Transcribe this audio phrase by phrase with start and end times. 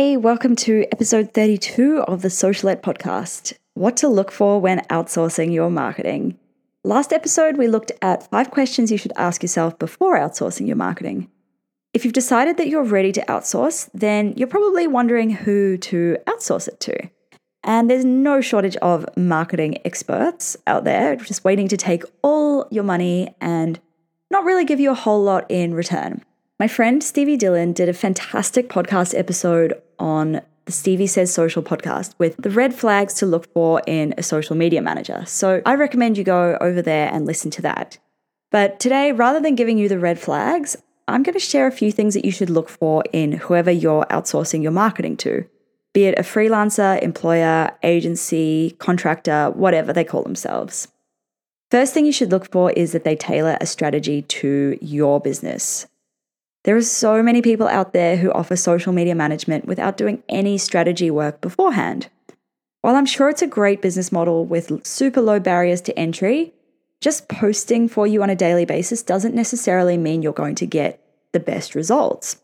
[0.00, 5.52] Hey, welcome to episode 32 of the Socialette podcast What to Look For When Outsourcing
[5.52, 6.38] Your Marketing.
[6.84, 11.28] Last episode, we looked at five questions you should ask yourself before outsourcing your marketing.
[11.92, 16.68] If you've decided that you're ready to outsource, then you're probably wondering who to outsource
[16.68, 17.10] it to.
[17.64, 22.84] And there's no shortage of marketing experts out there just waiting to take all your
[22.84, 23.80] money and
[24.30, 26.22] not really give you a whole lot in return.
[26.60, 32.14] My friend Stevie Dillon did a fantastic podcast episode on the Stevie Says Social podcast
[32.18, 35.24] with the red flags to look for in a social media manager.
[35.26, 37.98] So I recommend you go over there and listen to that.
[38.50, 40.76] But today, rather than giving you the red flags,
[41.06, 44.04] I'm going to share a few things that you should look for in whoever you're
[44.10, 45.46] outsourcing your marketing to,
[45.94, 50.88] be it a freelancer, employer, agency, contractor, whatever they call themselves.
[51.70, 55.86] First thing you should look for is that they tailor a strategy to your business.
[56.64, 60.58] There are so many people out there who offer social media management without doing any
[60.58, 62.08] strategy work beforehand.
[62.82, 66.52] While I'm sure it's a great business model with super low barriers to entry,
[67.00, 71.00] just posting for you on a daily basis doesn't necessarily mean you're going to get
[71.32, 72.40] the best results.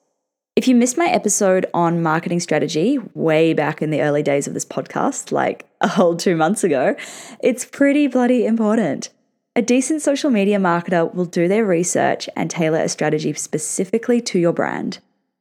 [0.56, 4.54] If you missed my episode on marketing strategy way back in the early days of
[4.54, 6.94] this podcast, like a whole two months ago,
[7.40, 9.08] it's pretty bloody important.
[9.56, 14.38] A decent social media marketer will do their research and tailor a strategy specifically to
[14.40, 14.98] your brand.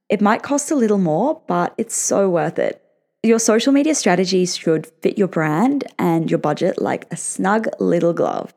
[0.07, 2.79] It might cost a little more, but it's so worth it.
[3.23, 8.13] Your social media strategy should fit your brand and your budget like a snug little
[8.13, 8.53] glove.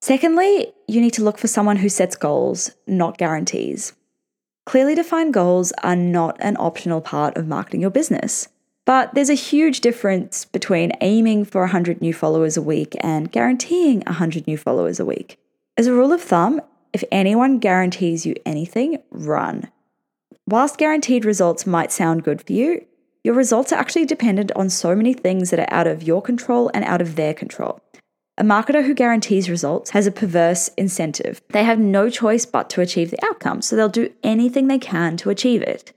[0.00, 3.92] Secondly, you need to look for someone who sets goals, not guarantees.
[4.66, 8.48] Clearly defined goals are not an optional part of marketing your business.
[8.88, 14.00] But there's a huge difference between aiming for 100 new followers a week and guaranteeing
[14.06, 15.38] 100 new followers a week.
[15.76, 16.62] As a rule of thumb,
[16.94, 19.68] if anyone guarantees you anything, run.
[20.46, 22.82] Whilst guaranteed results might sound good for you,
[23.22, 26.70] your results are actually dependent on so many things that are out of your control
[26.72, 27.82] and out of their control.
[28.38, 31.42] A marketer who guarantees results has a perverse incentive.
[31.50, 35.18] They have no choice but to achieve the outcome, so they'll do anything they can
[35.18, 35.92] to achieve it.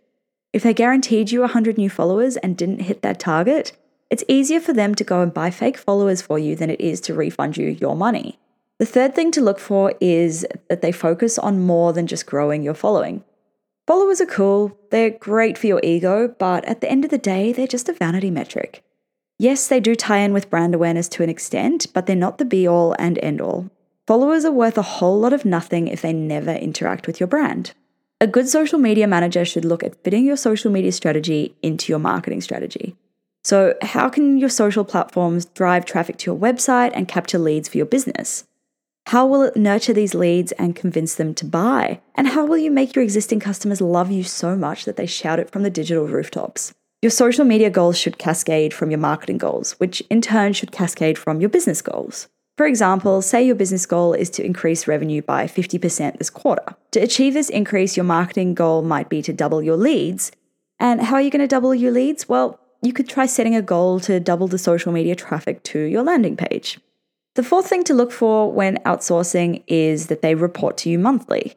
[0.54, 3.72] If they guaranteed you 100 new followers and didn't hit that target,
[4.10, 7.00] it's easier for them to go and buy fake followers for you than it is
[7.02, 8.38] to refund you your money.
[8.78, 12.64] The third thing to look for is that they focus on more than just growing
[12.64, 13.24] your following.
[13.88, 17.54] Followers are cool, they're great for your ego, but at the end of the day,
[17.54, 18.84] they're just a vanity metric.
[19.40, 22.46] Yes, they do tie in with brand awareness to an extent, but they're not the
[22.46, 23.72] be all and end all.
[24.06, 27.74] Followers are worth a whole lot of nothing if they never interact with your brand.
[28.22, 31.98] A good social media manager should look at fitting your social media strategy into your
[31.98, 32.96] marketing strategy.
[33.44, 37.78] So, how can your social platforms drive traffic to your website and capture leads for
[37.78, 38.44] your business?
[39.08, 42.00] How will it nurture these leads and convince them to buy?
[42.14, 45.40] And how will you make your existing customers love you so much that they shout
[45.40, 46.76] it from the digital rooftops?
[47.02, 51.18] Your social media goals should cascade from your marketing goals, which in turn should cascade
[51.18, 52.28] from your business goals.
[52.58, 56.76] For example, say your business goal is to increase revenue by 50% this quarter.
[56.92, 60.32] To achieve this increase, your marketing goal might be to double your leads.
[60.80, 62.28] And how are you going to double your leads?
[62.28, 66.04] Well, you could try setting a goal to double the social media traffic to your
[66.04, 66.80] landing page.
[67.36, 71.56] The fourth thing to look for when outsourcing is that they report to you monthly.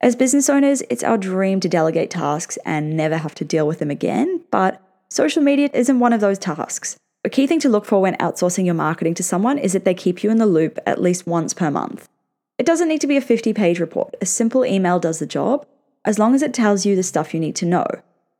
[0.00, 3.80] As business owners, it's our dream to delegate tasks and never have to deal with
[3.80, 6.96] them again, but social media isn't one of those tasks.
[7.28, 9.92] A key thing to look for when outsourcing your marketing to someone is that they
[9.92, 12.08] keep you in the loop at least once per month.
[12.56, 15.66] It doesn't need to be a 50 page report, a simple email does the job,
[16.06, 17.84] as long as it tells you the stuff you need to know,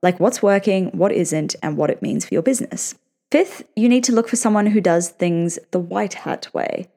[0.02, 2.94] like what's working, what isn't, and what it means for your business.
[3.30, 6.88] Fifth, you need to look for someone who does things the white hat way.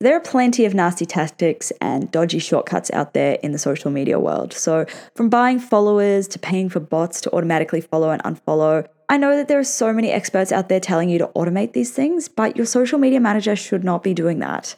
[0.00, 4.20] There are plenty of nasty tactics and dodgy shortcuts out there in the social media
[4.20, 4.52] world.
[4.52, 4.86] So,
[5.16, 9.48] from buying followers to paying for bots to automatically follow and unfollow, I know that
[9.48, 12.64] there are so many experts out there telling you to automate these things, but your
[12.64, 14.76] social media manager should not be doing that.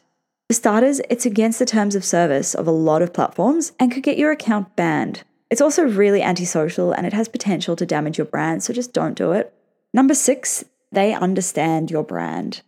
[0.49, 4.03] For starters, it's against the terms of service of a lot of platforms and could
[4.03, 5.21] get your account banned.
[5.51, 9.17] It's also really antisocial and it has potential to damage your brand, so just don't
[9.17, 9.53] do it.
[9.93, 12.63] Number six, they understand your brand.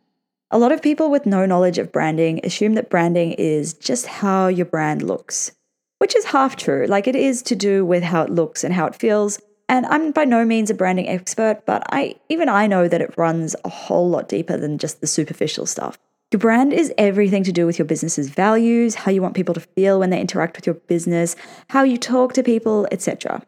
[0.53, 4.49] A lot of people with no knowledge of branding assume that branding is just how
[4.49, 5.51] your brand looks,
[5.97, 6.85] which is half true.
[6.87, 9.41] Like it is to do with how it looks and how it feels.
[9.67, 13.17] And I'm by no means a branding expert, but I even I know that it
[13.17, 15.97] runs a whole lot deeper than just the superficial stuff.
[16.31, 19.59] Your brand is everything to do with your business's values, how you want people to
[19.59, 21.35] feel when they interact with your business,
[21.69, 23.41] how you talk to people, etc.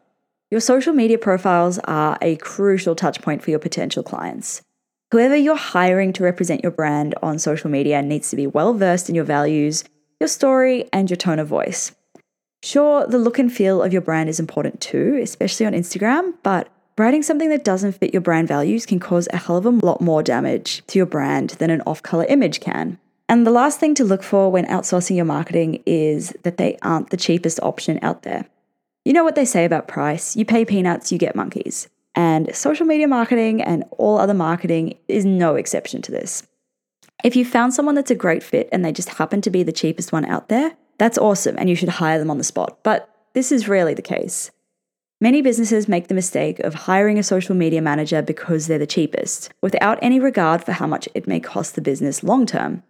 [0.50, 4.62] Your social media profiles are a crucial touch point for your potential clients.
[5.12, 9.08] Whoever you're hiring to represent your brand on social media needs to be well versed
[9.08, 9.84] in your values,
[10.20, 11.94] your story, and your tone of voice.
[12.62, 16.68] Sure, the look and feel of your brand is important too, especially on Instagram, but
[16.98, 20.00] Writing something that doesn't fit your brand values can cause a hell of a lot
[20.00, 22.98] more damage to your brand than an off color image can.
[23.28, 27.10] And the last thing to look for when outsourcing your marketing is that they aren't
[27.10, 28.46] the cheapest option out there.
[29.04, 31.86] You know what they say about price you pay peanuts, you get monkeys.
[32.16, 36.46] And social media marketing and all other marketing is no exception to this.
[37.22, 39.72] If you found someone that's a great fit and they just happen to be the
[39.72, 42.78] cheapest one out there, that's awesome and you should hire them on the spot.
[42.82, 44.50] But this is rarely the case.
[45.20, 49.50] Many businesses make the mistake of hiring a social media manager because they're the cheapest,
[49.62, 52.82] without any regard for how much it may cost the business long term.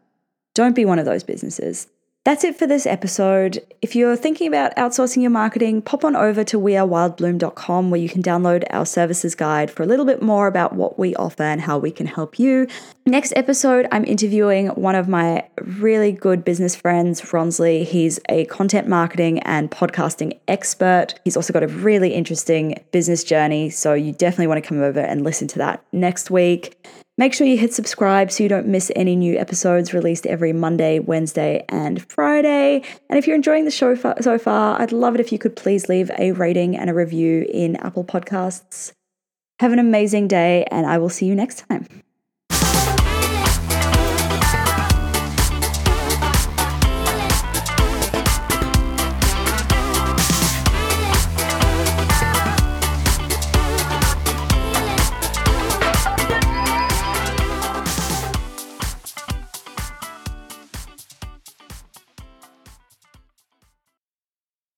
[0.54, 1.86] Don't be one of those businesses.
[2.26, 3.64] That's it for this episode.
[3.82, 8.20] If you're thinking about outsourcing your marketing, pop on over to wearewildbloom.com where you can
[8.20, 11.78] download our services guide for a little bit more about what we offer and how
[11.78, 12.66] we can help you.
[13.06, 17.84] Next episode, I'm interviewing one of my really good business friends, Ronsley.
[17.84, 21.14] He's a content marketing and podcasting expert.
[21.22, 24.98] He's also got a really interesting business journey, so you definitely want to come over
[24.98, 26.76] and listen to that next week.
[27.18, 30.98] Make sure you hit subscribe so you don't miss any new episodes released every Monday,
[30.98, 32.82] Wednesday, and Friday.
[33.08, 35.88] And if you're enjoying the show so far, I'd love it if you could please
[35.88, 38.92] leave a rating and a review in Apple Podcasts.
[39.60, 41.86] Have an amazing day, and I will see you next time.